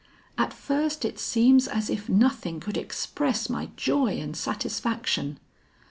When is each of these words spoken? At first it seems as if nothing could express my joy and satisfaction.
At 0.35 0.51
first 0.51 1.05
it 1.05 1.19
seems 1.19 1.67
as 1.67 1.87
if 1.87 2.09
nothing 2.09 2.59
could 2.59 2.75
express 2.75 3.51
my 3.51 3.69
joy 3.75 4.17
and 4.19 4.35
satisfaction. 4.35 5.37